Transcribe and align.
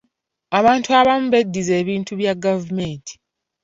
Abantu 0.59 0.89
abamu 0.99 1.27
beddiza 1.33 1.73
ebintu 1.81 2.11
bya 2.19 2.33
gavumenti. 2.43 3.13